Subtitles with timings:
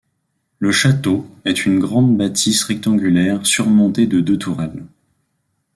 [0.57, 4.87] Le château est une grande bâtisse rectangulaire surmontée de deux tourelles.